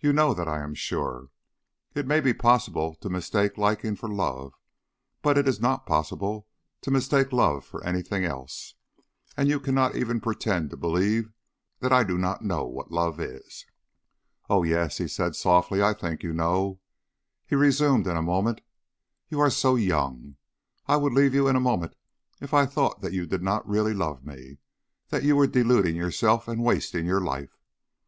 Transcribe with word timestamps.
You 0.00 0.12
know 0.12 0.32
that 0.32 0.46
I 0.46 0.60
am 0.62 0.74
sure. 0.76 1.30
It 1.92 2.06
may 2.06 2.20
be 2.20 2.32
possible 2.32 2.94
to 3.00 3.10
mistake 3.10 3.58
liking 3.58 3.96
for 3.96 4.08
love, 4.08 4.54
but 5.22 5.36
it 5.36 5.48
is 5.48 5.60
not 5.60 5.86
possible 5.86 6.46
to 6.82 6.92
mistake 6.92 7.32
love 7.32 7.64
for 7.64 7.82
anything 7.84 8.24
else. 8.24 8.74
And 9.36 9.48
you 9.48 9.58
cannot 9.58 9.96
even 9.96 10.20
pretend 10.20 10.70
to 10.70 10.76
believe 10.76 11.32
that 11.80 11.92
I 11.92 12.04
do 12.04 12.16
not 12.16 12.44
know 12.44 12.64
what 12.64 12.92
love 12.92 13.18
is." 13.18 13.66
"Oh, 14.48 14.62
yes," 14.62 14.98
he 14.98 15.08
said 15.08 15.34
softly, 15.34 15.82
"I 15.82 15.94
think 15.94 16.22
you 16.22 16.32
know." 16.32 16.78
He 17.44 17.56
resumed 17.56 18.06
in 18.06 18.16
a 18.16 18.22
moment: 18.22 18.60
"You 19.30 19.40
are 19.40 19.50
so 19.50 19.74
young 19.74 20.36
I 20.86 20.94
would 20.96 21.12
leave 21.12 21.34
you 21.34 21.48
in 21.48 21.56
a 21.56 21.66
moment 21.66 21.96
if 22.40 22.54
I 22.54 22.66
thought 22.66 23.00
that 23.00 23.12
you 23.12 23.26
did 23.26 23.42
not 23.42 23.68
really 23.68 23.94
love 23.94 24.24
me, 24.24 24.58
that 25.08 25.24
you 25.24 25.34
were 25.34 25.48
deluding 25.48 25.96
yourself 25.96 26.46
and 26.46 26.62
wasting 26.62 27.04
your 27.04 27.20
life. 27.20 27.58